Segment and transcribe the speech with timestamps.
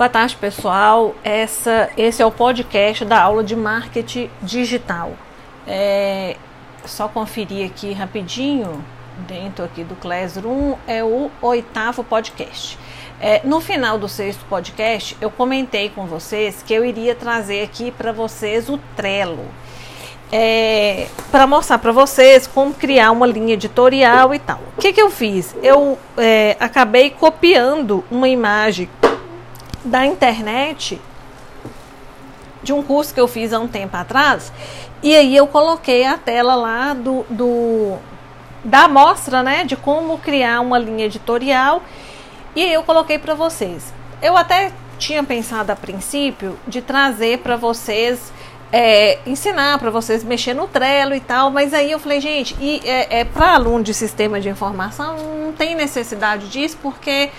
[0.00, 1.14] Boa tarde, pessoal.
[1.22, 5.12] Essa, esse é o podcast da aula de marketing digital.
[5.66, 6.36] É,
[6.86, 8.82] só conferir aqui rapidinho,
[9.28, 12.78] dentro aqui do Classroom, é o oitavo podcast.
[13.20, 17.90] É, no final do sexto podcast, eu comentei com vocês que eu iria trazer aqui
[17.90, 19.44] para vocês o Trello.
[20.32, 24.60] É, para mostrar para vocês como criar uma linha editorial e tal.
[24.78, 25.54] O que, que eu fiz?
[25.62, 28.88] Eu é, acabei copiando uma imagem
[29.84, 31.00] da internet
[32.62, 34.52] de um curso que eu fiz há um tempo atrás.
[35.02, 37.96] E aí eu coloquei a tela lá do, do
[38.62, 41.82] da amostra, né, de como criar uma linha editorial.
[42.54, 43.92] E aí eu coloquei para vocês.
[44.20, 48.30] Eu até tinha pensado a princípio de trazer para vocês
[48.72, 52.80] é, ensinar para vocês mexer no Trello e tal, mas aí eu falei, gente, e
[52.84, 55.16] é, é para aluno de sistema de informação
[55.50, 57.30] não tem necessidade disso porque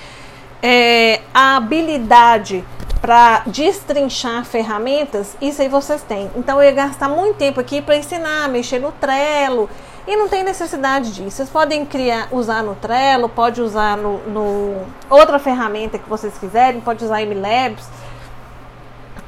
[0.62, 2.64] é, a habilidade
[3.02, 6.30] para destrinchar ferramentas, isso aí vocês têm.
[6.35, 9.68] Então eu ia gastar muito tempo aqui para ensinar, mexer no Trello.
[10.08, 11.38] E não tem necessidade disso.
[11.38, 16.82] Vocês podem criar, usar no Trello, pode usar no, no outra ferramenta que vocês quiserem,
[16.82, 17.88] pode usar MLabs.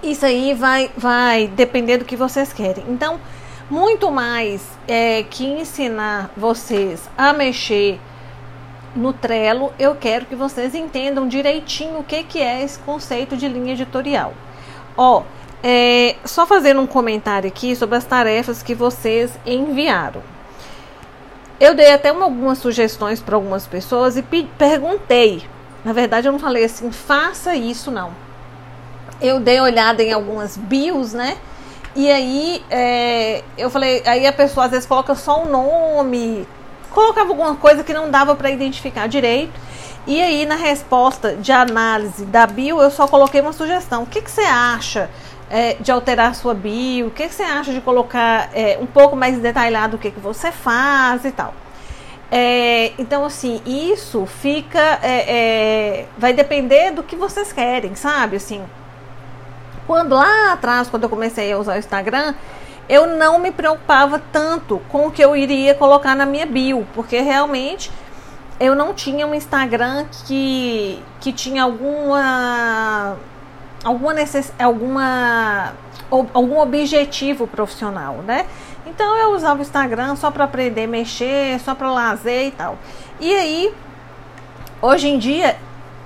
[0.04, 2.84] Isso aí vai, vai depender do que vocês querem.
[2.90, 3.20] Então,
[3.70, 8.00] muito mais é, que ensinar vocês a mexer
[8.96, 13.48] no Trello, eu quero que vocês entendam direitinho o que, que é esse conceito de
[13.48, 14.34] linha editorial.
[14.96, 15.24] Ó,
[15.64, 20.22] é, só fazendo um comentário aqui sobre as tarefas que vocês enviaram.
[21.60, 24.24] Eu dei até uma, algumas sugestões para algumas pessoas e
[24.58, 25.44] perguntei.
[25.84, 28.12] Na verdade, eu não falei assim, faça isso não.
[29.22, 31.38] Eu dei olhada em algumas bios, né?
[31.96, 36.48] E aí é, eu falei, aí a pessoa às vezes coloca só um nome,
[36.94, 39.54] colocava alguma coisa que não dava para identificar direito.
[40.06, 44.04] E aí, na resposta de análise da bio, eu só coloquei uma sugestão.
[44.04, 45.10] O que, que você acha
[45.50, 47.08] é, de alterar sua bio?
[47.08, 50.20] O que, que você acha de colocar é, um pouco mais detalhado o que, que
[50.20, 51.54] você faz e tal?
[52.30, 55.00] É, então, assim, isso fica.
[55.02, 55.36] É,
[56.02, 58.38] é, vai depender do que vocês querem, sabe?
[58.38, 58.62] Assim,
[59.88, 62.34] quando lá atrás, quando eu comecei a usar o Instagram,
[62.88, 67.20] eu não me preocupava tanto com o que eu iria colocar na minha bio, porque
[67.20, 67.92] realmente
[68.60, 73.18] eu não tinha um Instagram que, que tinha alguma
[73.84, 75.74] alguma necess, alguma
[76.10, 78.46] algum objetivo profissional, né?
[78.86, 82.78] Então eu usava o Instagram só para aprender a mexer, só para lazer e tal.
[83.20, 83.74] E aí,
[84.82, 85.58] hoje em dia,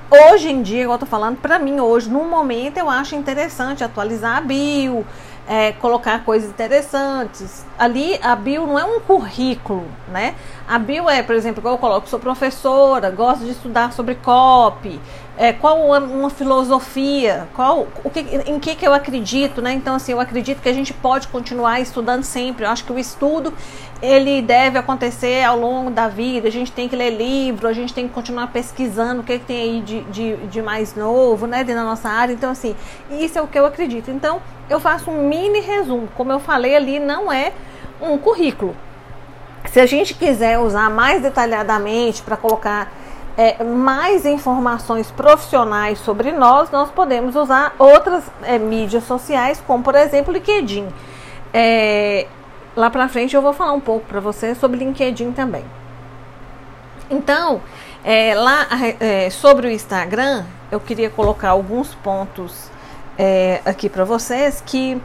[0.09, 4.37] hoje em dia, eu tô falando, para mim hoje, no momento eu acho interessante atualizar
[4.37, 5.05] a bio,
[5.47, 7.65] é, colocar coisas interessantes.
[7.79, 10.35] Ali a bio não é um currículo, né?
[10.67, 14.99] A bio é, por exemplo, eu coloco, sou professora, gosto de estudar sobre copy,
[15.37, 19.71] é, qual uma, uma, filosofia, qual, o que, em que, que eu acredito, né?
[19.71, 22.65] Então, assim, eu acredito que a gente pode continuar estudando sempre.
[22.65, 23.53] Eu acho que o estudo
[24.01, 26.47] ele deve acontecer ao longo da vida.
[26.47, 29.45] A gente tem que ler livro, a gente tem que continuar pesquisando o que, que
[29.45, 32.33] tem aí de, de, de mais novo, né, dentro da nossa área.
[32.33, 32.75] Então, assim,
[33.11, 34.09] isso é o que eu acredito.
[34.09, 36.09] Então, eu faço um mini resumo.
[36.17, 37.51] Como eu falei ali, não é
[38.01, 38.75] um currículo.
[39.71, 42.91] Se a gente quiser usar mais detalhadamente para colocar
[43.37, 49.93] é, mais informações profissionais sobre nós, nós podemos usar outras é, mídias sociais, como por
[49.93, 50.87] exemplo o LinkedIn.
[51.53, 52.25] É,
[52.75, 55.63] lá para frente eu vou falar um pouco para você sobre LinkedIn também.
[57.11, 57.61] Então,
[58.03, 58.67] é, lá
[58.99, 62.71] é, sobre o Instagram, eu queria colocar alguns pontos
[63.19, 64.99] é, aqui para vocês que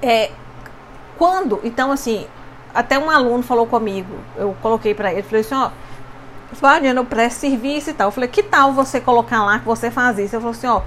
[0.00, 0.30] é
[1.18, 2.24] quando, então assim,
[2.72, 5.70] até um aluno falou comigo, eu coloquei para ele, falei assim, ó,
[6.52, 8.08] Fabiana, eu presto serviço e tal.
[8.08, 10.34] Eu falei, que tal você colocar lá que você faz isso?
[10.36, 10.82] Eu falei assim, ó,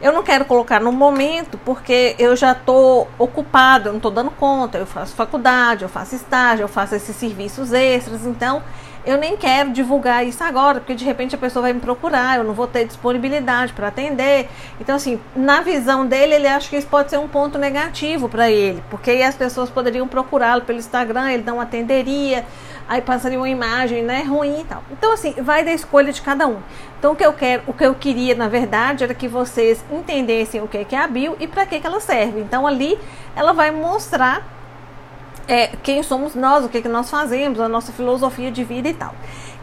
[0.00, 4.30] eu não quero colocar no momento porque eu já estou ocupado, eu não estou dando
[4.30, 8.62] conta, eu faço faculdade, eu faço estágio, eu faço esses serviços extras, então
[9.04, 12.44] eu nem quero divulgar isso agora, porque de repente a pessoa vai me procurar, eu
[12.44, 14.48] não vou ter disponibilidade para atender.
[14.78, 18.50] Então, assim, na visão dele, ele acha que isso pode ser um ponto negativo para
[18.50, 22.44] ele, porque as pessoas poderiam procurá-lo pelo Instagram, ele não atenderia,
[22.90, 24.82] aí passaria uma imagem, né, ruim e tal.
[24.90, 26.58] Então, assim, vai da escolha de cada um.
[26.98, 30.60] Então, o que eu quero, o que eu queria, na verdade, era que vocês entendessem
[30.60, 32.40] o que é a bio e para que, que ela serve.
[32.40, 32.98] Então, ali
[33.36, 34.44] ela vai mostrar
[35.46, 38.94] é, quem somos nós, o que, que nós fazemos, a nossa filosofia de vida e
[38.94, 39.14] tal.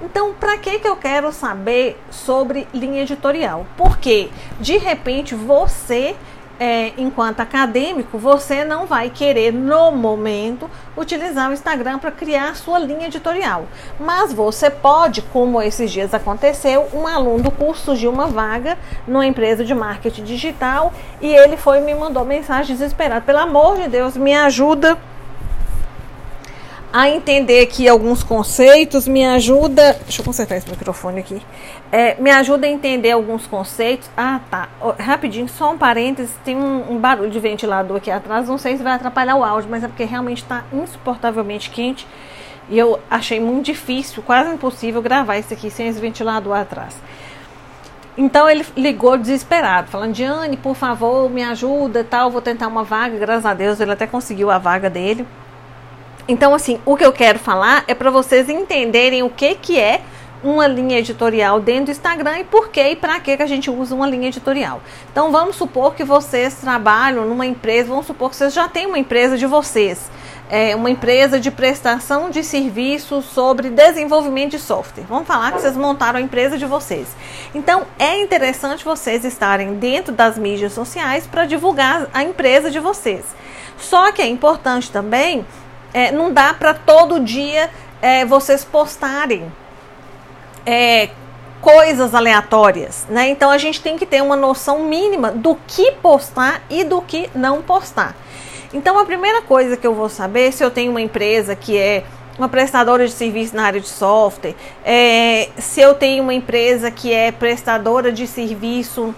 [0.01, 3.65] Então, para que, que eu quero saber sobre linha editorial?
[3.75, 6.15] Porque, de repente, você
[6.59, 12.79] é, enquanto acadêmico, você não vai querer, no momento, utilizar o Instagram para criar sua
[12.79, 13.65] linha editorial.
[13.99, 18.77] Mas você pode, como esses dias aconteceu, um aluno do curso surgiu uma vaga
[19.07, 23.87] numa empresa de marketing digital e ele foi me mandou mensagem desesperado: pelo amor de
[23.87, 24.97] Deus, me ajuda
[26.91, 29.93] a entender aqui alguns conceitos, me ajuda.
[30.03, 31.41] Deixa eu consertar esse microfone aqui.
[31.91, 34.09] É, me ajuda a entender alguns conceitos.
[34.15, 34.69] Ah, tá.
[34.97, 38.47] Rapidinho, só um parênteses: tem um, um, barulho de ventilador aqui atrás.
[38.47, 42.07] Não sei se vai atrapalhar o áudio, mas é porque realmente está insuportavelmente quente.
[42.69, 46.95] E eu achei muito difícil, quase impossível, gravar isso aqui sem esse ventilador atrás.
[48.17, 52.31] Então ele ligou desesperado, falando: Diane, por favor, me ajuda tal.
[52.31, 53.17] Vou tentar uma vaga.
[53.17, 55.27] Graças a Deus, ele até conseguiu a vaga dele.
[56.27, 60.01] Então, assim, o que eu quero falar é para vocês entenderem o que, que é
[60.43, 63.95] uma linha editorial dentro do Instagram e por que e para que, a gente usa
[63.95, 64.81] uma linha editorial.
[65.11, 68.99] Então, vamos supor que vocês trabalham numa empresa, vamos supor que vocês já têm uma
[68.99, 70.11] empresa de vocês.
[70.49, 75.03] É uma empresa de prestação de serviços sobre desenvolvimento de software.
[75.07, 77.07] Vamos falar que vocês montaram a empresa de vocês.
[77.55, 83.25] Então, é interessante vocês estarem dentro das mídias sociais para divulgar a empresa de vocês.
[83.77, 85.45] Só que é importante também
[85.93, 87.69] é, não dá para todo dia
[88.01, 89.51] é, vocês postarem
[90.65, 91.09] é,
[91.61, 93.29] coisas aleatórias, né?
[93.29, 97.29] Então a gente tem que ter uma noção mínima do que postar e do que
[97.33, 98.15] não postar.
[98.73, 102.03] Então a primeira coisa que eu vou saber se eu tenho uma empresa que é
[102.37, 104.53] uma prestadora de serviço na área de software,
[104.85, 109.15] é, se eu tenho uma empresa que é prestadora de serviço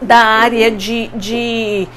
[0.00, 1.88] da área de, de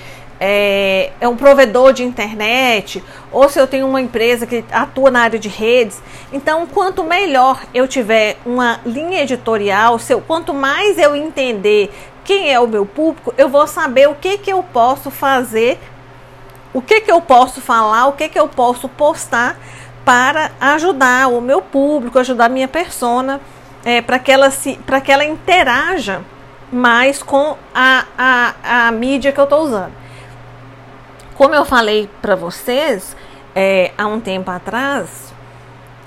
[0.48, 5.22] é, é, um provedor de internet, ou se eu tenho uma empresa que atua na
[5.22, 6.00] área de redes.
[6.32, 11.92] Então, quanto melhor eu tiver uma linha editorial, eu, quanto mais eu entender
[12.24, 15.80] quem é o meu público, eu vou saber o que, que eu posso fazer,
[16.76, 19.58] o que, que eu posso falar, o que, que eu posso postar
[20.06, 23.42] para ajudar o meu público, ajudar a minha persona,
[23.84, 26.22] é, para que, ela se, que ela interaja
[26.72, 30.05] mais com a, a, a mídia que eu estou usando.
[31.36, 33.16] Como eu falei para vocês
[33.54, 35.34] é, há um tempo atrás,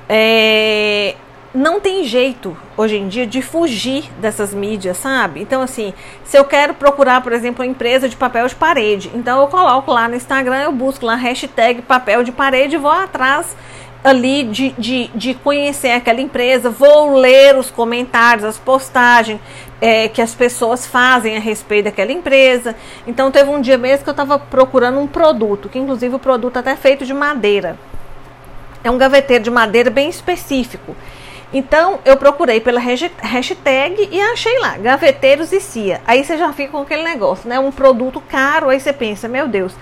[0.08, 1.14] é,
[1.54, 5.40] não tem jeito hoje em dia de fugir dessas mídias, sabe?
[5.42, 5.92] Então, assim,
[6.24, 9.92] se eu quero procurar, por exemplo, uma empresa de papel de parede, então eu coloco
[9.92, 13.54] lá no Instagram, eu busco lá hashtag papel de parede e vou atrás
[14.02, 19.40] ali de, de, de conhecer aquela empresa, vou ler os comentários, as postagens
[19.80, 22.74] é, que as pessoas fazem a respeito daquela empresa.
[23.06, 26.56] Então teve um dia mesmo que eu estava procurando um produto, que inclusive o produto
[26.58, 27.78] até é feito de madeira.
[28.82, 30.94] É um gaveteiro de madeira bem específico.
[31.52, 36.00] Então eu procurei pela hashtag e achei lá, gaveteiros e CIA.
[36.06, 37.58] Aí você já fica com aquele negócio, né?
[37.58, 39.74] Um produto caro, aí você pensa, meu Deus,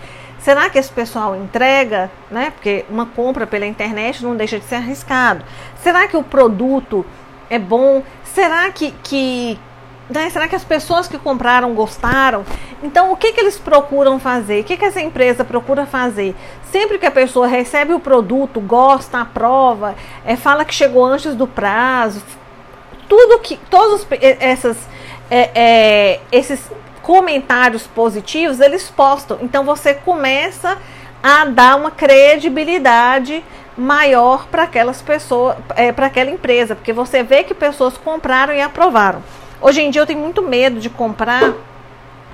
[0.47, 2.53] Será que esse pessoal entrega, né?
[2.53, 5.45] Porque uma compra pela internet não deixa de ser arriscado.
[5.83, 7.05] Será que o produto
[7.51, 8.05] é bom?
[8.23, 9.59] Será que, que
[10.09, 10.31] né?
[10.31, 12.45] Será que as pessoas que compraram gostaram?
[12.83, 14.61] Então, o que, que eles procuram fazer?
[14.61, 16.35] O que, que essa empresa procura fazer?
[16.71, 19.95] Sempre que a pessoa recebe o produto, gosta, aprova,
[20.25, 22.23] é, fala que chegou antes do prazo,
[23.09, 24.77] tudo que, todos essas,
[25.31, 26.71] é, é, esses
[27.03, 29.39] comentários positivos, eles postam.
[29.41, 30.79] Então você começa
[31.23, 33.45] a dar uma credibilidade
[33.77, 38.61] maior para aquelas pessoas, é, para aquela empresa, porque você vê que pessoas compraram e
[38.61, 39.23] aprovaram.
[39.61, 41.53] Hoje em dia eu tenho muito medo de comprar.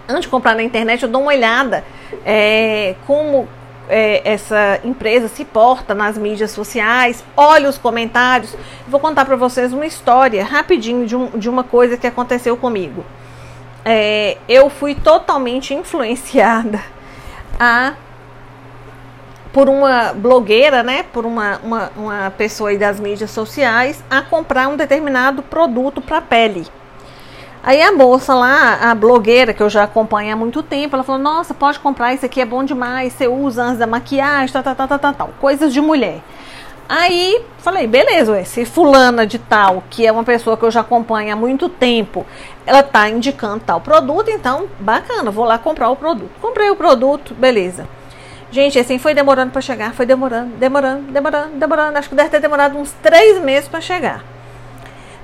[0.09, 1.85] Antes de comprar na internet, eu dou uma olhada
[2.27, 3.49] é, como
[3.89, 8.57] é, essa empresa se porta nas mídias sociais, olho os comentários.
[8.89, 13.05] Vou contar para vocês uma história rapidinho de, um, de uma coisa que aconteceu comigo
[13.85, 16.81] é, eu fui totalmente influenciada
[17.59, 17.95] a
[19.53, 24.79] por uma blogueira, né, por uma, uma, uma pessoa das mídias sociais, a comprar um
[24.79, 26.67] determinado produto para pele.
[27.63, 31.21] Aí a moça lá, a blogueira que eu já acompanho há muito tempo, ela falou:
[31.21, 33.13] Nossa, pode comprar, isso aqui é bom demais.
[33.13, 36.21] Você usa antes da maquiagem, tal, tal, tal, tal, tal, coisas de mulher.
[36.89, 40.81] Aí falei, beleza, ué, se fulana de tal, que é uma pessoa que eu já
[40.81, 42.27] acompanho há muito tempo,
[42.67, 46.31] ela tá indicando tal produto, então bacana, vou lá comprar o produto.
[46.41, 47.89] Comprei o produto, beleza.
[48.51, 51.97] Gente, assim foi demorando para chegar, foi demorando, demorando, demorando, demorando.
[51.97, 54.32] Acho que deve ter demorado uns três meses para chegar.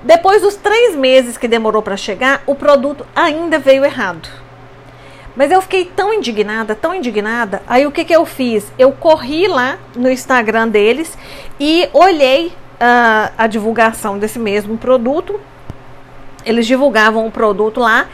[0.03, 4.29] Depois dos três meses que demorou para chegar, o produto ainda veio errado.
[5.35, 7.61] Mas eu fiquei tão indignada, tão indignada.
[7.67, 8.71] Aí o que, que eu fiz?
[8.77, 11.17] Eu corri lá no Instagram deles
[11.59, 15.39] e olhei uh, a divulgação desse mesmo produto.
[16.45, 18.07] Eles divulgavam o produto lá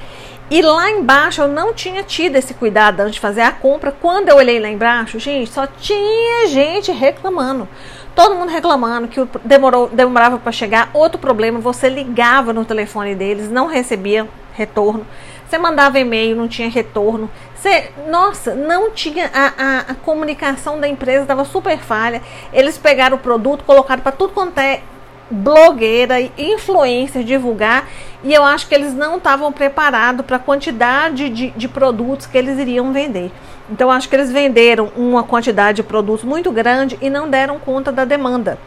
[0.49, 3.91] E lá embaixo eu não tinha tido esse cuidado antes de fazer a compra.
[3.91, 7.67] Quando eu olhei lá embaixo, gente, só tinha gente reclamando.
[8.15, 10.89] Todo mundo reclamando que demorou, demorava para chegar.
[10.93, 15.05] Outro problema, você ligava no telefone deles, não recebia retorno.
[15.47, 17.29] Você mandava e-mail, não tinha retorno.
[17.55, 22.21] Você, nossa, não tinha a, a, a comunicação da empresa estava super falha.
[22.53, 24.81] Eles pegaram o produto, colocaram para tudo quanto é
[25.29, 27.87] blogueira e influencer divulgar
[28.23, 32.37] e eu acho que eles não estavam preparados para a quantidade de, de produtos que
[32.37, 33.31] eles iriam vender.
[33.69, 37.91] Então acho que eles venderam uma quantidade de produtos muito grande e não deram conta
[37.91, 38.57] da demanda.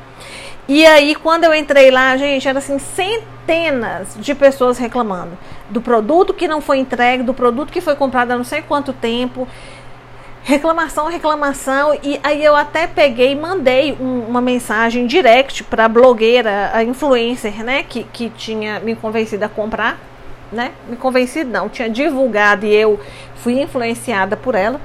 [0.69, 5.39] E aí quando eu entrei lá, gente, era assim centenas de pessoas reclamando
[5.71, 8.93] do produto que não foi entregue, do produto que foi comprado há não sei quanto
[8.93, 9.47] tempo
[10.43, 11.95] reclamação, reclamação.
[12.03, 16.83] E aí eu até peguei e mandei um, uma mensagem direct para a blogueira, a
[16.83, 19.99] influencer, né, que, que tinha me convencido a comprar,
[20.51, 20.73] né?
[20.89, 22.99] Me convencido não, tinha divulgado e eu
[23.37, 24.81] fui influenciada por ela.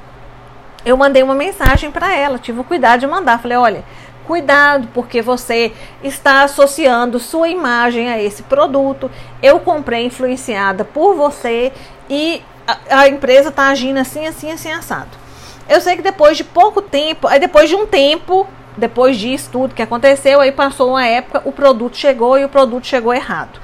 [0.85, 3.39] Eu mandei uma mensagem para ela, tive o cuidado de mandar.
[3.39, 3.83] Falei, olha,
[4.25, 5.71] cuidado, porque você
[6.03, 9.09] está associando sua imagem a esse produto.
[9.41, 11.71] Eu comprei influenciada por você
[12.09, 15.22] e a, a empresa está agindo assim, assim, assim, assado.
[15.67, 19.73] Eu sei que depois de pouco tempo, aí depois de um tempo, depois disso tudo
[19.73, 23.59] que aconteceu, aí passou uma época, o produto chegou e o produto chegou errado.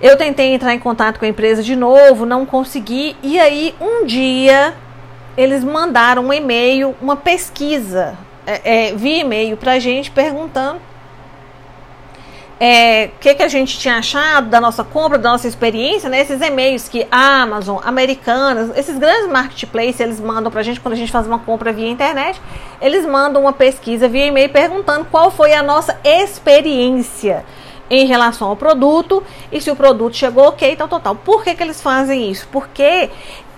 [0.00, 4.06] Eu tentei entrar em contato com a empresa de novo, não consegui, e aí um
[4.06, 4.74] dia
[5.36, 10.80] eles mandaram um e-mail, uma pesquisa é, é, via e-mail para a gente perguntando
[12.62, 16.20] é, o que, que a gente tinha achado da nossa compra, da nossa experiência, né?
[16.20, 20.96] Esses e-mails que a Amazon, Americanas, esses grandes marketplaces, eles mandam pra gente quando a
[20.96, 22.38] gente faz uma compra via internet,
[22.78, 27.46] eles mandam uma pesquisa via e-mail perguntando qual foi a nossa experiência
[27.88, 31.16] em relação ao produto e se o produto chegou ok, tal, tal, tal.
[31.16, 32.46] Por que, que eles fazem isso?
[32.52, 33.08] Porque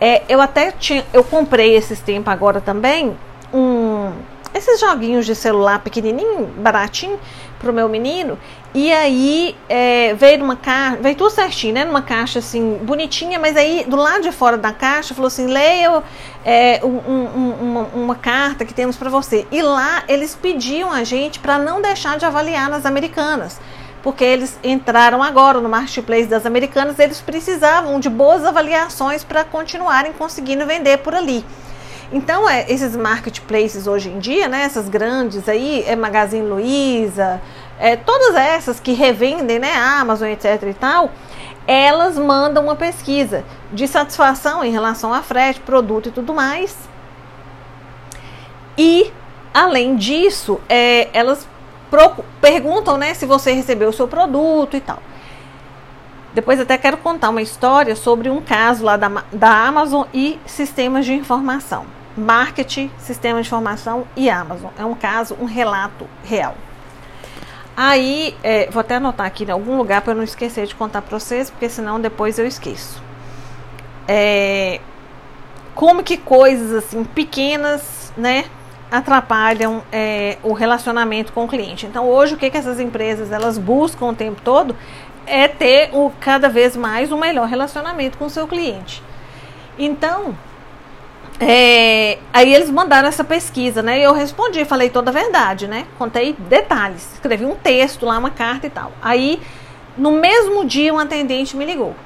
[0.00, 3.16] é, eu até tinha, eu comprei esses tempos agora também
[3.52, 4.12] um
[4.54, 7.18] esses joguinhos de celular pequenininho, baratinho,
[7.62, 8.36] pro meu menino.
[8.74, 11.84] E aí é, veio numa caixa, veio tudo certinho, né?
[11.84, 16.02] Numa caixa assim, bonitinha, mas aí do lado de fora da caixa falou assim: leia
[16.44, 19.46] é, um, um, uma, uma, carta que temos para você.
[19.50, 23.60] E lá eles pediam a gente para não deixar de avaliar nas americanas.
[24.02, 30.12] Porque eles entraram agora no marketplace das americanas, eles precisavam de boas avaliações para continuarem
[30.12, 31.44] conseguindo vender por ali.
[32.12, 37.40] Então, é, esses marketplaces hoje em dia, né, essas grandes aí, é Magazine Luiza,
[37.78, 41.10] é, todas essas que revendem, né, Amazon, etc e tal,
[41.66, 46.76] elas mandam uma pesquisa de satisfação em relação a frete, produto e tudo mais.
[48.76, 49.10] E,
[49.54, 51.48] além disso, é, elas
[52.42, 54.98] perguntam, né, se você recebeu o seu produto e tal.
[56.34, 61.06] Depois até quero contar uma história sobre um caso lá da, da Amazon e sistemas
[61.06, 64.70] de informação marketing, sistema de informação e Amazon.
[64.78, 66.54] É um caso, um relato real.
[67.76, 71.02] Aí, é, vou até anotar aqui em algum lugar para eu não esquecer de contar
[71.02, 73.02] para vocês, porque senão depois eu esqueço.
[74.06, 74.80] É,
[75.74, 78.44] como que coisas assim pequenas, né,
[78.90, 81.86] atrapalham é, o relacionamento com o cliente.
[81.86, 84.76] Então, hoje o que, que essas empresas elas buscam o tempo todo
[85.26, 89.02] é ter o cada vez mais um melhor relacionamento com o seu cliente.
[89.78, 90.36] Então,
[91.44, 93.98] é, aí eles mandaram essa pesquisa, né?
[93.98, 95.86] E eu respondi, falei toda a verdade, né?
[95.98, 98.92] Contei detalhes, escrevi um texto lá, uma carta e tal.
[99.02, 99.42] Aí,
[99.98, 101.96] no mesmo dia, um atendente me ligou.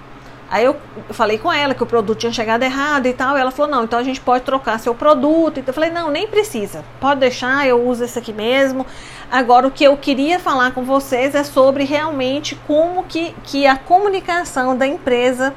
[0.49, 0.77] Aí eu
[1.11, 3.37] falei com ela que o produto tinha chegado errado e tal.
[3.37, 5.61] E ela falou: não, então a gente pode trocar seu produto.
[5.61, 6.83] Então eu falei: não, nem precisa.
[6.99, 8.87] Pode deixar, eu uso esse aqui mesmo.
[9.31, 13.77] Agora, o que eu queria falar com vocês é sobre realmente como que, que a
[13.77, 15.53] comunicação da empresa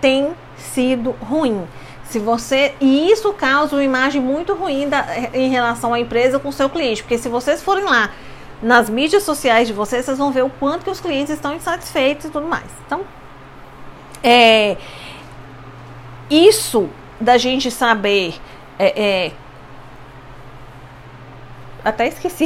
[0.00, 1.66] tem sido ruim.
[2.12, 5.02] Se você e isso causa uma imagem muito ruim da,
[5.32, 8.10] em relação à empresa com seu cliente, porque se vocês forem lá
[8.62, 12.26] nas mídias sociais de vocês, vocês vão ver o quanto que os clientes estão insatisfeitos
[12.26, 12.66] e tudo mais.
[12.84, 13.00] Então,
[14.22, 14.76] é,
[16.28, 18.34] isso da gente saber,
[18.78, 19.32] é, é,
[21.82, 22.44] até esqueci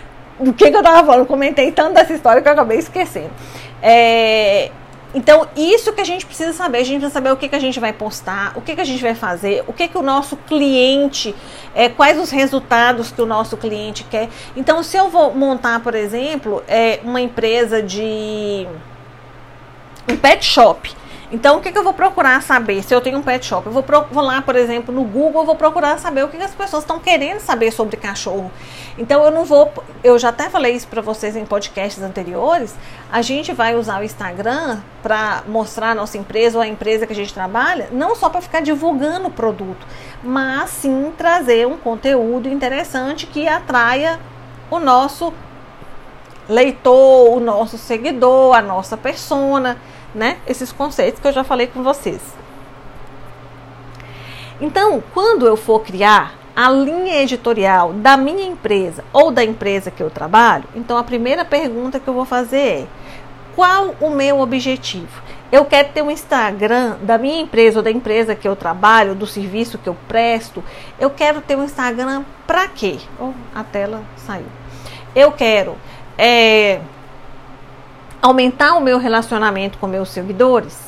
[0.40, 3.30] o que, que eu tava falando, comentei tanto dessa história que eu acabei esquecendo.
[3.82, 4.70] É,
[5.14, 7.58] então, isso que a gente precisa saber, a gente precisa saber o que, que a
[7.58, 10.36] gente vai postar, o que, que a gente vai fazer, o que, que o nosso
[10.36, 11.34] cliente,
[11.74, 14.28] é, quais os resultados que o nosso cliente quer.
[14.56, 18.66] Então, se eu vou montar, por exemplo, é, uma empresa de
[20.08, 20.94] um pet shop,
[21.32, 23.66] Então, o que, que, eu vou procurar saber se eu tenho um pet shop?
[23.66, 26.54] Eu vou, vou lá, por exemplo, no Google, vou procurar saber o que, que as
[26.54, 28.50] pessoas estão querendo saber sobre cachorro.
[28.98, 29.72] Então, eu não vou.
[30.04, 32.74] Eu já até falei isso para vocês em podcasts anteriores.
[33.10, 37.14] A gente vai usar o Instagram para mostrar a nossa empresa ou a empresa que
[37.14, 39.86] a gente trabalha, não só para ficar divulgando o produto,
[40.22, 44.20] mas sim trazer um conteúdo interessante que atraia
[44.70, 45.32] o nosso
[46.46, 49.78] leitor, o nosso seguidor, a nossa persona
[50.14, 50.38] né?
[50.46, 52.20] Esses conceitos que eu já falei com vocês.
[54.60, 60.02] Então, quando eu for criar a linha editorial da minha empresa ou da empresa que
[60.02, 62.86] eu trabalho, então a primeira pergunta que eu vou fazer é:
[63.56, 65.22] qual o meu objetivo?
[65.50, 69.26] Eu quero ter um Instagram da minha empresa ou da empresa que eu trabalho, do
[69.26, 70.64] serviço que eu presto.
[70.98, 72.98] Eu quero ter um Instagram para quê?
[73.20, 74.46] Oh, a tela saiu.
[75.14, 75.76] Eu quero
[76.16, 76.80] é,
[78.22, 80.78] aumentar o meu relacionamento com meus seguidores,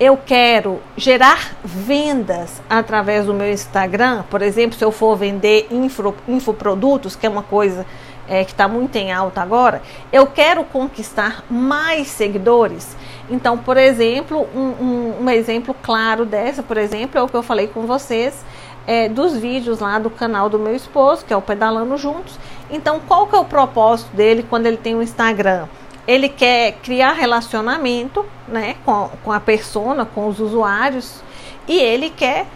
[0.00, 6.12] eu quero gerar vendas através do meu Instagram, por exemplo, se eu for vender info,
[6.26, 7.86] infoprodutos, que é uma coisa
[8.28, 9.80] é, que está muito em alta agora,
[10.12, 12.96] eu quero conquistar mais seguidores.
[13.30, 17.42] Então, por exemplo, um, um, um exemplo claro dessa, por exemplo, é o que eu
[17.42, 18.44] falei com vocês
[18.84, 22.36] é, dos vídeos lá do canal do meu esposo, que é o Pedalando Juntos.
[22.68, 25.68] Então, qual que é o propósito dele quando ele tem um Instagram?
[26.06, 31.22] Ele quer criar relacionamento né, com, com a persona, com os usuários,
[31.66, 32.46] e ele quer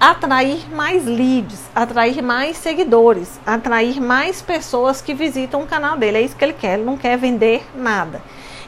[0.00, 6.18] atrair mais leads, atrair mais seguidores, atrair mais pessoas que visitam o canal dele.
[6.18, 8.22] É isso que ele quer, ele não quer vender nada.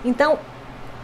[0.05, 0.38] Então,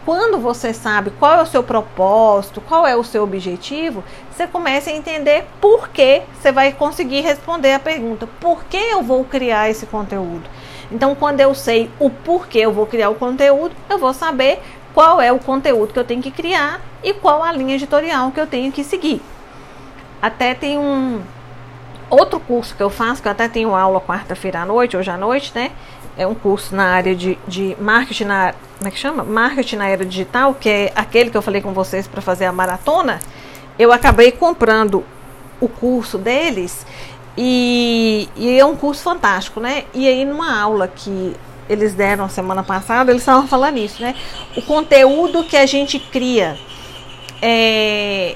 [0.03, 4.89] quando você sabe qual é o seu propósito, qual é o seu objetivo, você começa
[4.89, 9.69] a entender por que você vai conseguir responder a pergunta: por que eu vou criar
[9.69, 10.49] esse conteúdo?
[10.91, 14.59] Então, quando eu sei o porquê eu vou criar o conteúdo, eu vou saber
[14.93, 18.39] qual é o conteúdo que eu tenho que criar e qual a linha editorial que
[18.39, 19.21] eu tenho que seguir.
[20.21, 21.21] Até tem um
[22.09, 25.17] outro curso que eu faço, que eu até tenho aula quarta-feira à noite, hoje à
[25.17, 25.71] noite, né?
[26.17, 29.23] É um curso na área de, de marketing na como é que chama?
[29.23, 32.51] Marketing na era digital, que é aquele que eu falei com vocês para fazer a
[32.51, 33.19] maratona.
[33.77, 35.03] Eu acabei comprando
[35.59, 36.85] o curso deles
[37.37, 39.83] e, e, é um curso fantástico, né?
[39.93, 41.35] E aí, numa aula que
[41.69, 44.15] eles deram semana passada, eles estavam falando isso, né?
[44.55, 46.57] O conteúdo que a gente cria,
[47.41, 48.35] é,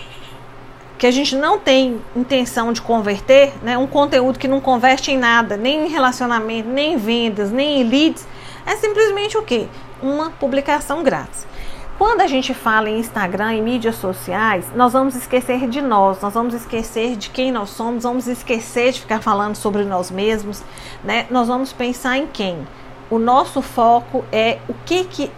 [1.00, 3.76] que a gente não tem intenção de converter, né?
[3.78, 7.84] Um conteúdo que não converte em nada, nem em relacionamento, nem em vendas, nem em
[7.84, 8.28] leads,
[8.67, 9.65] é simplesmente o quê?
[10.02, 11.47] Uma publicação grátis.
[11.97, 16.34] Quando a gente fala em Instagram e mídias sociais, nós vamos esquecer de nós, nós
[16.34, 20.63] vamos esquecer de quem nós somos, vamos esquecer de ficar falando sobre nós mesmos,
[21.04, 21.27] né?
[21.30, 22.67] Nós vamos pensar em quem?
[23.10, 25.32] O nosso foco é o que que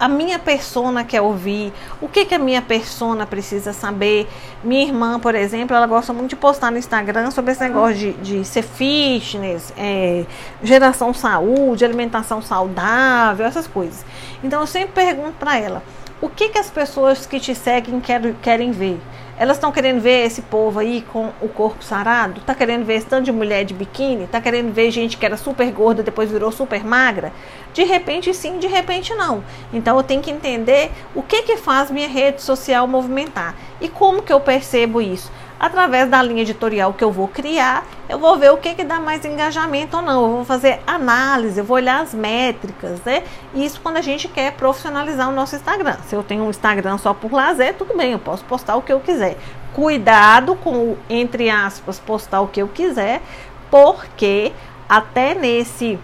[0.00, 4.26] a minha persona quer ouvir, o que, que a minha persona precisa saber.
[4.64, 8.12] Minha irmã, por exemplo, ela gosta muito de postar no Instagram sobre esse negócio de,
[8.14, 10.24] de ser fitness, é,
[10.62, 14.02] geração saúde, alimentação saudável, essas coisas.
[14.42, 15.82] Então eu sempre pergunto para ela
[16.22, 19.00] o que, que as pessoas que te seguem querem, querem ver?
[19.38, 22.42] Elas estão querendo ver esse povo aí com o corpo sarado?
[22.42, 24.26] Tá querendo ver esse tanto de mulher de biquíni?
[24.26, 27.32] Tá querendo ver gente que era super gorda depois virou super magra?
[27.72, 29.42] De repente sim, de repente não.
[29.72, 34.20] Então eu tenho que entender o que que faz minha rede social movimentar e como
[34.20, 38.50] que eu percebo isso através da linha editorial que eu vou criar, eu vou ver
[38.50, 40.22] o que, que dá mais engajamento ou não.
[40.22, 43.22] Eu vou fazer análise, eu vou olhar as métricas, né?
[43.54, 45.96] Isso quando a gente quer profissionalizar o nosso Instagram.
[46.06, 48.90] Se eu tenho um Instagram só por lazer, tudo bem, eu posso postar o que
[48.90, 49.36] eu quiser.
[49.74, 53.20] Cuidado com, entre aspas, postar o que eu quiser,
[53.70, 54.52] porque
[54.88, 55.98] até nesse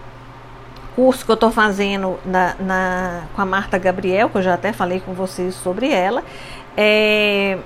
[0.95, 4.71] curso que eu estou fazendo na, na, com a Marta Gabriel, que eu já até
[4.71, 6.23] falei com vocês sobre ela,
[6.75, 7.57] é,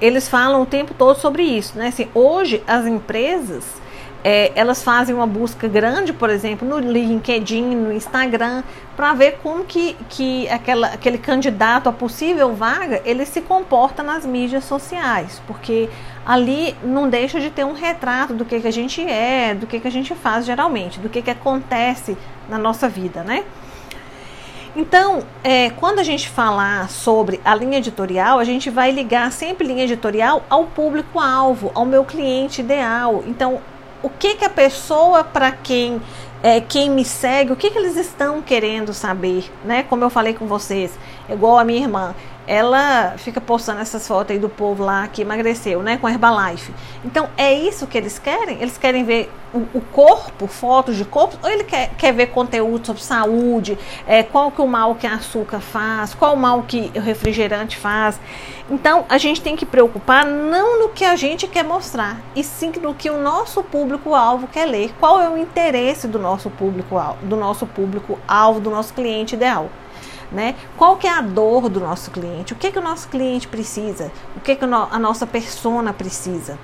[0.00, 1.88] eles falam o tempo todo sobre isso, né?
[1.88, 3.80] Assim, hoje as empresas
[4.22, 8.62] é, elas fazem uma busca grande, por exemplo, no LinkedIn, no Instagram,
[8.96, 14.26] para ver como que, que aquela, aquele candidato a possível vaga ele se comporta nas
[14.26, 15.88] mídias sociais, porque
[16.24, 19.80] ali não deixa de ter um retrato do que, que a gente é, do que,
[19.80, 22.16] que a gente faz geralmente, do que, que acontece
[22.48, 23.44] na nossa vida, né?
[24.76, 29.66] Então, é, quando a gente falar sobre a linha editorial, a gente vai ligar sempre
[29.66, 33.24] linha editorial ao público-alvo, ao meu cliente ideal.
[33.26, 33.60] Então,
[34.02, 36.00] o que, que a pessoa para quem
[36.42, 39.82] é, quem me segue, o que, que eles estão querendo saber, né?
[39.82, 42.14] Como eu falei com vocês, igual a minha irmã,
[42.50, 46.74] ela fica postando essas fotos aí do povo lá que emagreceu, né, com Herbalife.
[47.04, 48.60] Então, é isso que eles querem?
[48.60, 52.84] Eles querem ver o, o corpo, fotos de corpo, ou ele quer, quer ver conteúdo
[52.84, 57.00] sobre saúde, é, qual que o mal que açúcar faz, qual o mal que o
[57.00, 58.18] refrigerante faz.
[58.68, 62.72] Então, a gente tem que preocupar não no que a gente quer mostrar, e sim
[62.82, 64.92] no que o nosso público-alvo quer ler.
[64.98, 69.70] Qual é o interesse do nosso público-alvo, do nosso público-alvo, do nosso cliente ideal
[70.30, 70.54] né?
[70.76, 72.52] Qual que é a dor do nosso cliente?
[72.52, 74.10] O que que o nosso cliente precisa?
[74.36, 76.58] O que que a nossa persona precisa?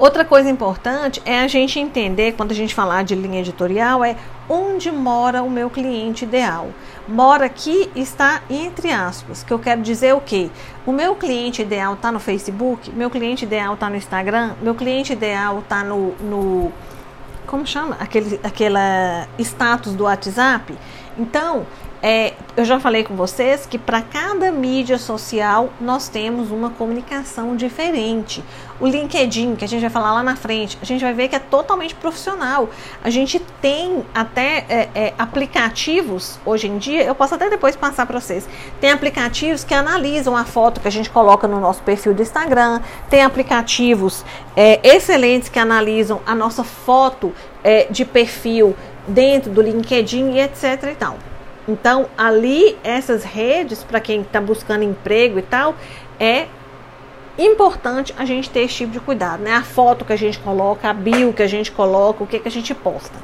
[0.00, 4.16] Outra coisa importante é a gente entender, quando a gente falar de linha editorial, é
[4.48, 6.68] onde mora o meu cliente ideal.
[7.06, 10.48] Mora aqui está entre aspas, que eu quero dizer o quê?
[10.86, 15.12] O meu cliente ideal está no Facebook, meu cliente ideal está no Instagram, meu cliente
[15.12, 16.72] ideal está no, no
[17.46, 17.96] como chama?
[18.00, 20.72] Aquele, aquela status do WhatsApp.
[21.18, 21.66] Então,
[22.02, 27.54] é, eu já falei com vocês que para cada mídia social nós temos uma comunicação
[27.54, 28.42] diferente.
[28.80, 31.36] O LinkedIn, que a gente vai falar lá na frente, a gente vai ver que
[31.36, 32.70] é totalmente profissional.
[33.04, 38.06] A gente tem até é, é, aplicativos hoje em dia, eu posso até depois passar
[38.06, 38.48] para vocês.
[38.80, 42.80] Tem aplicativos que analisam a foto que a gente coloca no nosso perfil do Instagram,
[43.10, 44.24] tem aplicativos
[44.56, 48.74] é, excelentes que analisam a nossa foto é, de perfil
[49.06, 51.29] dentro do LinkedIn e etc e tal.
[51.68, 55.74] Então, ali, essas redes, para quem está buscando emprego e tal,
[56.18, 56.46] é
[57.38, 59.54] importante a gente ter esse tipo de cuidado, né?
[59.54, 62.48] A foto que a gente coloca, a bio que a gente coloca, o que, que
[62.48, 63.16] a gente posta.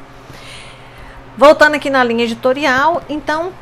[1.37, 3.53] Voltando aqui na linha editorial, então,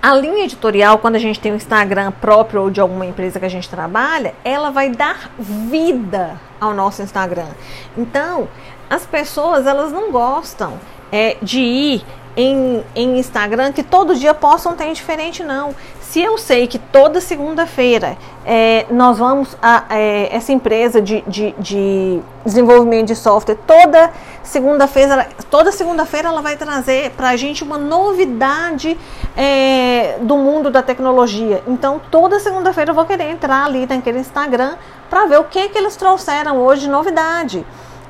[0.00, 3.44] a linha editorial, quando a gente tem um Instagram próprio ou de alguma empresa que
[3.44, 7.48] a gente trabalha, ela vai dar vida ao nosso Instagram.
[7.96, 8.48] Então,
[8.88, 10.78] as pessoas, elas não gostam
[11.12, 12.04] é, de ir
[12.36, 15.74] em, em Instagram que todo dia possam ter diferente, não.
[16.00, 21.54] Se eu sei que toda segunda-feira é, nós vamos a é, essa empresa de, de,
[21.58, 24.10] de, desenvolvimento de software toda
[24.42, 28.98] segunda-feira toda segunda-feira ela vai trazer para a gente uma novidade
[29.36, 34.74] é, do mundo da tecnologia então toda segunda-feira eu vou querer entrar ali naquele Instagram
[35.08, 37.64] para ver o que que eles trouxeram hoje de novidade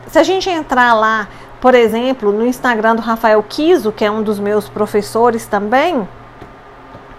[0.08, 1.28] se a gente entrar lá
[1.62, 6.08] por exemplo, no Instagram do Rafael Kiso, que é um dos meus professores também,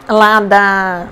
[0.06, 1.06] lá da.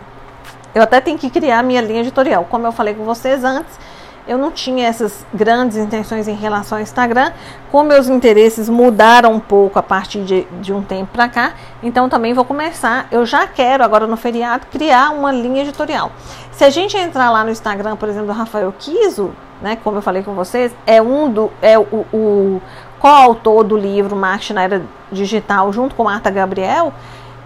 [0.75, 2.45] Eu até tenho que criar minha linha editorial.
[2.49, 3.79] Como eu falei com vocês antes,
[4.27, 7.31] eu não tinha essas grandes intenções em relação ao Instagram.
[7.71, 12.09] Como meus interesses mudaram um pouco a partir de, de um tempo para cá, então
[12.09, 13.07] também vou começar.
[13.09, 16.11] Eu já quero, agora no feriado, criar uma linha editorial.
[16.51, 20.01] Se a gente entrar lá no Instagram, por exemplo, do Rafael Kiso, né, como eu
[20.01, 21.49] falei com vocês, é um do.
[21.61, 22.61] É o, o
[23.01, 26.93] coautor do livro Marketing na Era Digital, junto com Marta Gabriel,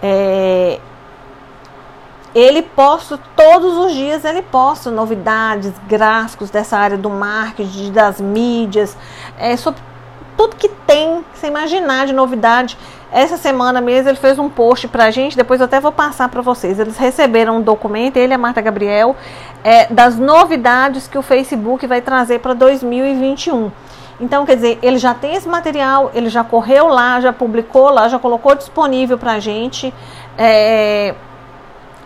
[0.03, 0.79] é,
[2.35, 8.97] ele posta todos os dias, ele posta novidades, gráficos dessa área do marketing, das mídias,
[9.39, 9.81] é, sobre
[10.35, 12.77] tudo que tem, você imaginar de novidade.
[13.09, 16.41] Essa semana mesmo ele fez um post pra gente, depois eu até vou passar para
[16.41, 16.77] vocês.
[16.77, 19.15] Eles receberam um documento, ele e a Marta Gabriel,
[19.63, 23.71] é, das novidades que o Facebook vai trazer para 2021.
[24.19, 28.08] Então, quer dizer, ele já tem esse material, ele já correu lá, já publicou lá,
[28.08, 29.93] já colocou disponível para a gente.
[30.38, 31.13] É,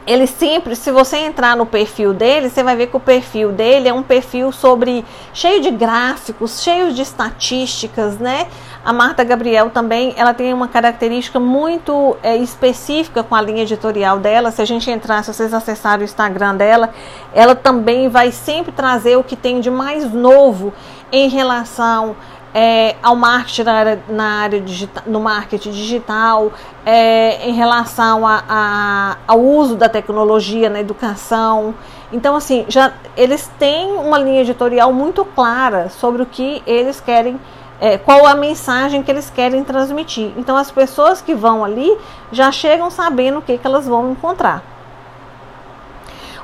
[0.10, 3.88] ele sempre, se você entrar no perfil dele, você vai ver que o perfil dele
[3.88, 8.48] é um perfil sobre cheio de gráficos, cheio de estatísticas, né?
[8.84, 14.18] A Marta Gabriel também, ela tem uma característica muito é, específica com a linha editorial
[14.18, 14.50] dela.
[14.50, 16.90] Se a gente entrar, se vocês acessarem o Instagram dela,
[17.32, 20.74] ela também vai sempre trazer o que tem de mais novo
[21.12, 22.16] em relação
[22.54, 26.52] é, ao marketing na área, na área digital, no marketing digital,
[26.86, 31.76] é, em relação a, a, ao uso da tecnologia na educação.
[32.12, 37.40] Então, assim, já eles têm uma linha editorial muito clara sobre o que eles querem,
[37.80, 40.32] é, qual a mensagem que eles querem transmitir.
[40.36, 41.96] Então, as pessoas que vão ali
[42.32, 44.79] já chegam sabendo o que, que elas vão encontrar.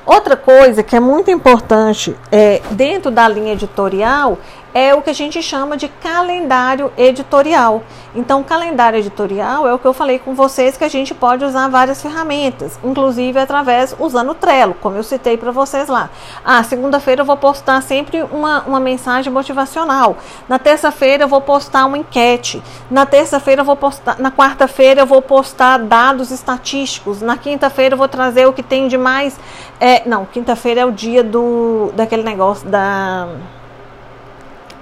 [0.06, 4.38] Outra coisa que é muito importante é, dentro da linha editorial
[4.76, 7.82] é o que a gente chama de calendário editorial.
[8.14, 11.66] Então, calendário editorial é o que eu falei com vocês que a gente pode usar
[11.68, 16.10] várias ferramentas, inclusive através usando o Trello, como eu citei para vocês lá.
[16.44, 20.18] Ah, segunda-feira eu vou postar sempre uma, uma mensagem motivacional.
[20.46, 22.62] Na terça-feira eu vou postar uma enquete.
[22.90, 27.22] Na terça-feira eu vou postar, na quarta-feira eu vou postar dados estatísticos.
[27.22, 29.40] Na quinta-feira eu vou trazer o que tem de mais.
[29.80, 33.26] É, não, quinta-feira é o dia do daquele negócio da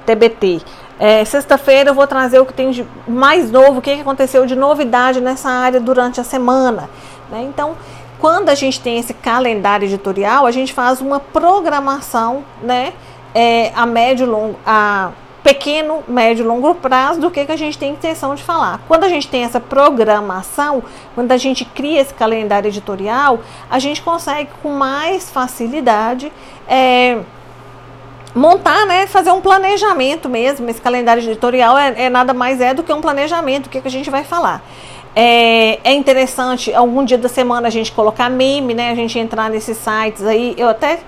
[0.04, 0.60] TBT.
[0.98, 4.54] É, Sexta-feira eu vou trazer o que tem de mais novo, o que aconteceu de
[4.54, 6.88] novidade nessa área durante a semana.
[7.30, 7.42] Né?
[7.42, 7.76] Então,
[8.18, 12.92] quando a gente tem esse calendário editorial, a gente faz uma programação, né?
[13.34, 15.10] É, a médio longo, a
[15.44, 18.80] pequeno, médio, longo prazo do que, que a gente tem intenção de falar.
[18.88, 20.82] Quando a gente tem essa programação,
[21.14, 23.40] quando a gente cria esse calendário editorial,
[23.70, 26.32] a gente consegue com mais facilidade
[26.66, 27.18] é,
[28.34, 30.68] montar, né, fazer um planejamento mesmo.
[30.68, 33.88] Esse calendário editorial é, é nada mais é do que um planejamento, o que, que
[33.88, 34.62] a gente vai falar.
[35.16, 38.90] É, é, interessante algum dia da semana a gente colocar meme, né?
[38.90, 40.54] A gente entrar nesses sites aí.
[40.58, 40.98] Eu até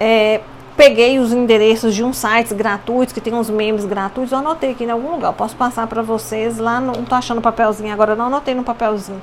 [0.00, 0.40] é,
[0.76, 4.32] peguei os endereços de uns sites gratuitos que tem uns memes gratuitos.
[4.32, 5.28] Eu anotei aqui em algum lugar.
[5.28, 6.80] Eu posso passar para vocês lá.
[6.80, 9.22] No, não tô achando papelzinho agora, não anotei no papelzinho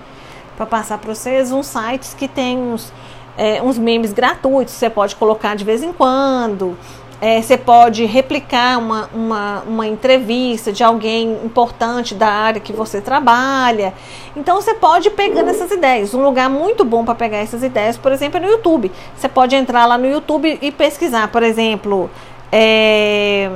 [0.56, 2.94] para passar para vocês uns sites que tem uns,
[3.38, 4.74] é, uns memes gratuitos.
[4.74, 6.78] Você pode colocar de vez em quando.
[7.22, 13.02] É, você pode replicar uma, uma, uma entrevista de alguém importante da área que você
[13.02, 13.94] trabalha.
[14.38, 16.14] Então você pode ir pegando essas ideias.
[16.14, 18.90] Um lugar muito bom para pegar essas ideias, por exemplo, é no YouTube.
[19.18, 22.10] Você pode entrar lá no YouTube e pesquisar, por exemplo,
[22.52, 23.52] é,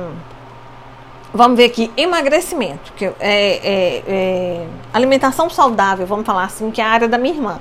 [1.32, 6.84] vamos ver aqui, emagrecimento, que é, é, é, alimentação saudável, vamos falar assim, que é
[6.84, 7.60] a área da minha irmã.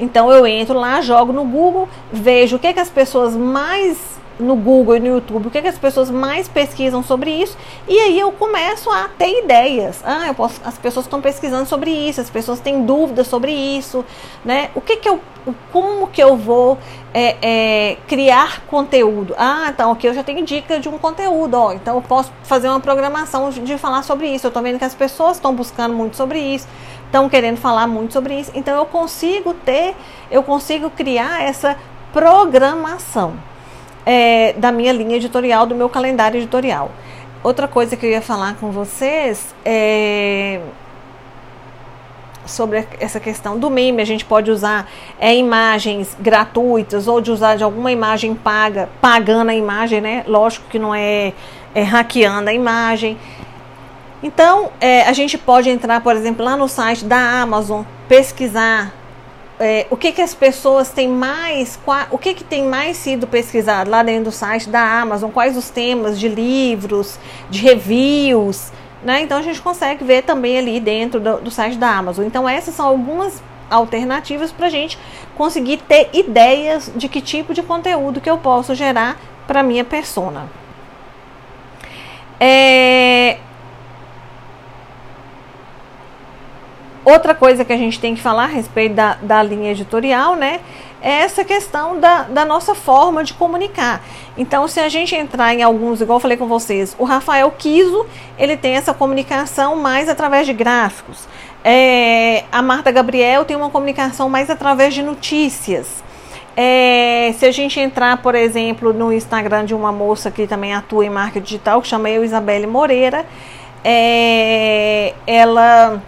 [0.00, 3.98] Então eu entro lá, jogo no Google, vejo o que, que as pessoas mais
[4.42, 7.56] no Google e no YouTube o que, é que as pessoas mais pesquisam sobre isso
[7.88, 10.02] e aí eu começo a ter ideias.
[10.04, 14.04] Ah, eu posso, as pessoas estão pesquisando sobre isso, as pessoas têm dúvidas sobre isso,
[14.44, 14.70] né?
[14.74, 15.20] O que que eu,
[15.72, 16.78] como que eu vou
[17.14, 19.34] é, é, criar conteúdo?
[19.38, 22.68] Ah, então aqui eu já tenho dica de um conteúdo, ó, então eu posso fazer
[22.68, 24.46] uma programação de falar sobre isso.
[24.46, 26.66] Eu estou vendo que as pessoas estão buscando muito sobre isso
[27.12, 28.50] estão querendo falar muito sobre isso.
[28.54, 29.94] Então eu consigo ter,
[30.30, 31.76] eu consigo criar essa
[32.10, 33.34] programação
[34.04, 36.90] é, da minha linha editorial, do meu calendário editorial.
[37.42, 40.60] Outra coisa que eu ia falar com vocês é
[42.46, 44.02] sobre essa questão do meme.
[44.02, 44.88] A gente pode usar
[45.18, 50.24] é, imagens gratuitas ou de usar de alguma imagem paga, pagando a imagem, né?
[50.26, 51.32] Lógico que não é,
[51.74, 53.18] é hackeando a imagem.
[54.22, 58.92] Então, é, a gente pode entrar, por exemplo, lá no site da Amazon, pesquisar
[59.62, 61.78] é, o que, que as pessoas têm mais,
[62.10, 65.70] o que, que tem mais sido pesquisado lá dentro do site da Amazon, quais os
[65.70, 67.16] temas de livros,
[67.48, 68.72] de reviews,
[69.04, 69.22] né?
[69.22, 72.26] Então a gente consegue ver também ali dentro do, do site da Amazon.
[72.26, 74.98] Então essas são algumas alternativas para a gente
[75.36, 80.48] conseguir ter ideias de que tipo de conteúdo que eu posso gerar para minha persona.
[82.40, 83.38] É,
[87.04, 90.60] Outra coisa que a gente tem que falar a respeito da, da linha editorial, né?
[91.00, 94.00] É essa questão da, da nossa forma de comunicar.
[94.38, 98.06] Então, se a gente entrar em alguns, igual eu falei com vocês, o Rafael Kiso,
[98.38, 101.26] ele tem essa comunicação mais através de gráficos.
[101.64, 106.04] É, a Marta Gabriel tem uma comunicação mais através de notícias.
[106.56, 111.04] É, se a gente entrar, por exemplo, no Instagram de uma moça que também atua
[111.04, 113.26] em marketing digital, que chama eu Isabelle Moreira,
[113.84, 116.00] é, ela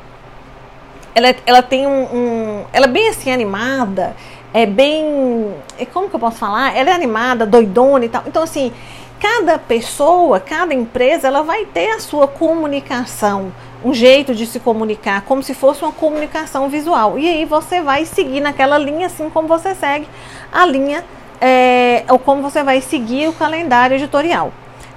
[1.15, 4.17] ela, ela tem um, um, Ela é bem assim animada,
[4.53, 5.55] é bem.
[5.93, 6.77] Como que eu posso falar?
[6.77, 8.25] Ela é animada, doidona e tal.
[8.27, 8.73] Então, assim,
[9.21, 13.53] cada pessoa, cada empresa, ela vai ter a sua comunicação,
[13.85, 17.19] um jeito de se comunicar, como se fosse uma comunicação visual.
[17.19, 20.09] E aí você vai seguir naquela linha, assim como você segue
[20.53, 21.05] a linha,
[21.41, 24.53] é, ou como você vai seguir o calendário editorial.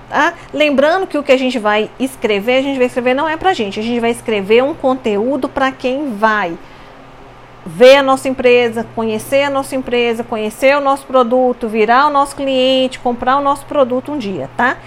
[0.09, 0.33] Tá?
[0.53, 3.53] Lembrando que o que a gente vai escrever, a gente vai escrever não é pra
[3.53, 6.57] gente, a gente vai escrever um conteúdo para quem vai
[7.65, 12.35] ver a nossa empresa, conhecer a nossa empresa, conhecer o nosso produto, virar o nosso
[12.35, 14.77] cliente, comprar o nosso produto um dia, tá?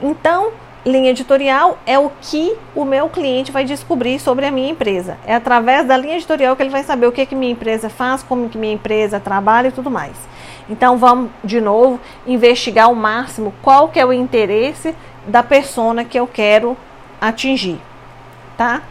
[0.00, 0.52] Então,
[0.86, 5.18] linha editorial é o que o meu cliente vai descobrir sobre a minha empresa.
[5.26, 8.22] É através da linha editorial que ele vai saber o que, que minha empresa faz,
[8.22, 10.16] como que minha empresa trabalha e tudo mais.
[10.68, 14.94] Então vamos de novo investigar ao máximo qual que é o interesse
[15.26, 16.76] da persona que eu quero
[17.20, 17.80] atingir,
[18.56, 18.82] tá?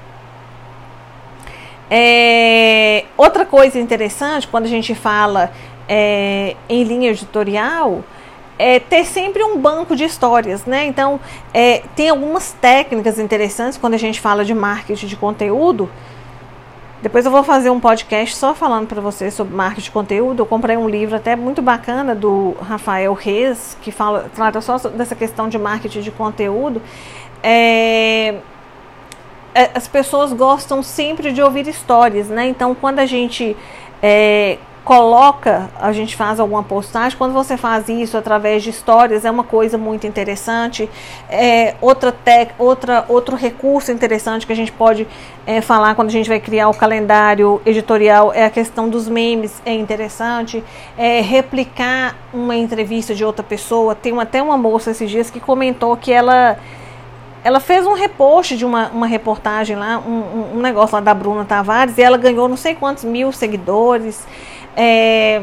[1.90, 5.52] É, outra coisa interessante quando a gente fala
[5.88, 8.04] é, em linha editorial
[8.60, 10.86] é ter sempre um banco de histórias, né?
[10.86, 11.20] Então
[11.54, 15.90] é, tem algumas técnicas interessantes quando a gente fala de marketing de conteúdo
[17.02, 20.42] depois eu vou fazer um podcast só falando para vocês sobre marketing de conteúdo.
[20.42, 25.16] Eu comprei um livro até muito bacana do Rafael Reis, que fala, trata só dessa
[25.16, 26.82] questão de marketing de conteúdo.
[27.44, 28.40] É,
[29.54, 32.48] é, as pessoas gostam sempre de ouvir histórias, né?
[32.48, 33.56] Então, quando a gente
[34.02, 39.30] é, coloca, a gente faz alguma postagem, quando você faz isso através de histórias, é
[39.30, 40.90] uma coisa muito interessante.
[41.30, 45.06] É, outra, tec, outra Outro recurso interessante que a gente pode
[45.46, 49.62] é, falar quando a gente vai criar o calendário editorial é a questão dos memes,
[49.66, 50.64] é interessante.
[50.98, 53.94] É, replicar uma entrevista de outra pessoa.
[53.94, 56.58] Tem até uma moça esses dias que comentou que ela
[57.44, 61.46] ela fez um repost de uma, uma reportagem lá, um, um, negócio lá da Bruna
[61.46, 64.26] Tavares, e ela ganhou não sei quantos mil seguidores.
[64.80, 65.42] É,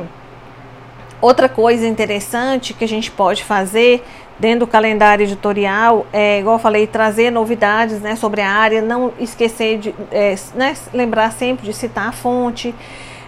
[1.21, 4.05] outra coisa interessante que a gente pode fazer
[4.39, 9.13] dentro do calendário editorial é, igual eu falei, trazer novidades né, sobre a área, não
[9.19, 12.73] esquecer de é, né, lembrar sempre de citar a fonte.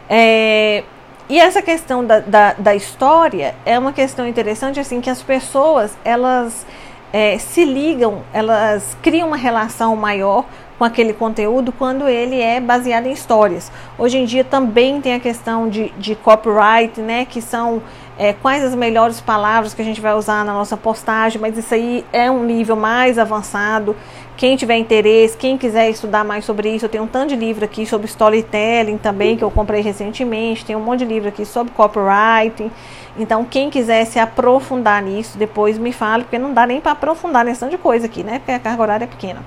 [0.09, 0.85] É,
[1.29, 5.99] e essa questão da, da, da, história é uma questão interessante, assim, que as pessoas,
[6.05, 6.65] elas
[7.13, 10.45] é, se ligam, elas criam uma relação maior
[10.79, 13.73] com aquele conteúdo quando ele é baseado em histórias.
[13.99, 17.83] Hoje em dia também tem a questão de, de copyright, né, que são
[18.19, 21.75] é, quais as melhores palavras que a gente vai usar na nossa postagem, mas isso
[21.75, 23.97] aí é um nível mais avançado.
[24.37, 27.65] Quem tiver interesse, quem quiser estudar mais sobre isso, eu tenho um tanto de livro
[27.65, 31.73] aqui sobre storytelling também, que eu comprei recentemente, tem um monte de livro aqui sobre
[31.73, 32.71] copyright.
[33.19, 37.47] Então, quem quiser se aprofundar nisso, depois me fale, porque não dá nem para aprofundar
[37.47, 38.41] nesse tanto de coisa aqui, né?
[38.41, 39.43] Porque a carga horária é pequena.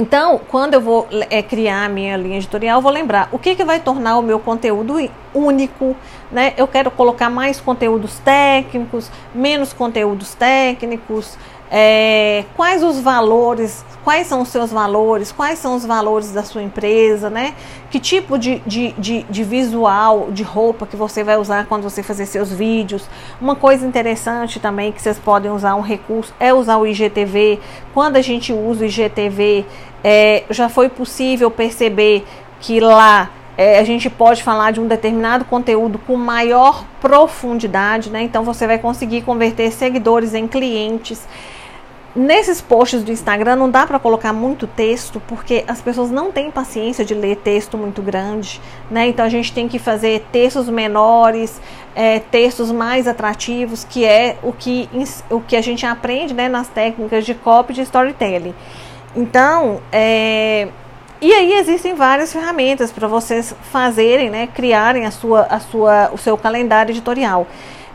[0.00, 3.56] Então, quando eu vou é, criar a minha linha editorial, eu vou lembrar o que,
[3.56, 4.94] que vai tornar o meu conteúdo
[5.34, 5.96] único,
[6.30, 6.54] né?
[6.56, 11.36] Eu quero colocar mais conteúdos técnicos, menos conteúdos técnicos,
[11.70, 16.62] é, quais os valores, quais são os seus valores, quais são os valores da sua
[16.62, 17.54] empresa, né?
[17.90, 22.02] Que tipo de, de, de, de, visual, de roupa que você vai usar quando você
[22.02, 23.08] fazer seus vídeos.
[23.40, 27.58] Uma coisa interessante também que vocês podem usar um recurso é usar o IGTV.
[27.92, 29.66] Quando a gente usa o IGTV,
[30.02, 32.24] é, já foi possível perceber
[32.60, 38.22] que lá é, a gente pode falar de um determinado conteúdo com maior profundidade, né?
[38.22, 41.26] Então você vai conseguir converter seguidores em clientes.
[42.16, 46.50] Nesses posts do Instagram não dá para colocar muito texto, porque as pessoas não têm
[46.50, 49.06] paciência de ler texto muito grande, né?
[49.08, 51.60] Então a gente tem que fazer textos menores,
[51.94, 54.88] é, textos mais atrativos, que é o que,
[55.30, 58.54] o que a gente aprende né, nas técnicas de copy de storytelling.
[59.14, 60.68] Então, é,
[61.20, 66.16] e aí existem várias ferramentas para vocês fazerem, né, criarem a sua, a sua, o
[66.16, 67.46] seu calendário editorial.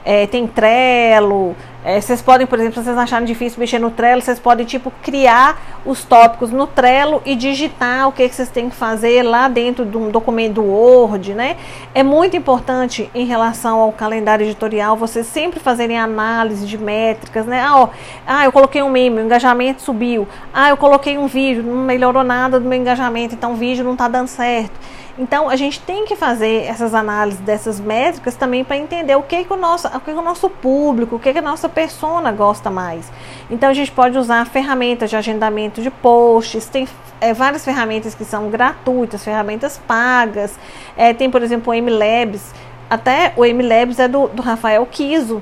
[0.05, 4.21] É, tem Trello, é, vocês podem, por exemplo, se vocês acharem difícil mexer no Trello,
[4.21, 8.69] vocês podem tipo criar os tópicos no Trello e digitar o que, que vocês têm
[8.69, 11.57] que fazer lá dentro de um documento do Word, né?
[11.93, 17.61] É muito importante em relação ao calendário editorial vocês sempre fazerem análise de métricas, né?
[17.61, 17.89] Ah, ó,
[18.25, 20.25] ah, eu coloquei um meme, o engajamento subiu.
[20.53, 23.93] Ah, eu coloquei um vídeo, não melhorou nada do meu engajamento, então o vídeo não
[23.93, 24.79] está dando certo.
[25.17, 29.43] Então a gente tem que fazer essas análises dessas métricas também para entender o que,
[29.43, 32.31] que o nosso, o que, que o nosso público, o que, que a nossa persona
[32.31, 33.11] gosta mais.
[33.49, 36.87] Então a gente pode usar ferramentas de agendamento de posts, tem
[37.21, 40.57] é, várias ferramentas que são gratuitas, ferramentas pagas.
[40.97, 42.53] É, tem, por exemplo, o MLabs.
[42.89, 45.41] Até o MLabs é do, do Rafael Kiso.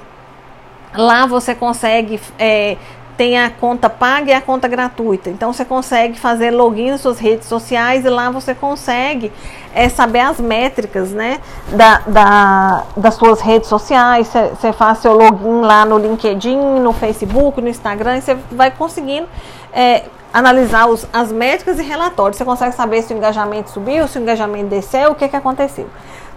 [0.94, 2.76] Lá você consegue é,
[3.18, 5.30] tem a conta paga e a conta gratuita.
[5.30, 9.32] Então você consegue fazer login nas suas redes sociais e lá você consegue
[9.74, 14.32] é, saber as métricas né, da, da, das suas redes sociais.
[14.56, 19.28] Você faz seu login lá no LinkedIn, no Facebook, no Instagram, e você vai conseguindo
[19.74, 22.38] é, analisar os, as métricas e relatórios.
[22.38, 25.88] Você consegue saber se o engajamento subiu, se o engajamento desceu, o que, que aconteceu.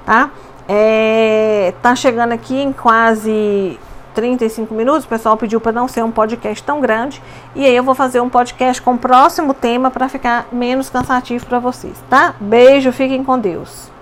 [0.05, 0.31] Tá?
[0.69, 3.79] É, tá chegando aqui em quase
[4.15, 7.21] 35 minutos, o pessoal pediu para não ser um podcast tão grande.
[7.55, 11.45] E aí eu vou fazer um podcast com o próximo tema para ficar menos cansativo
[11.47, 12.35] para vocês, tá?
[12.41, 13.94] Beijo, fiquem com Deus.